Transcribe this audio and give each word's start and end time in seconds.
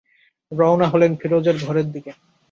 রওনা 0.51 0.87
হলেন 0.87 1.11
ফিরোজের 1.15 1.57
ঘরের 1.65 1.87
দিকে। 1.91 2.11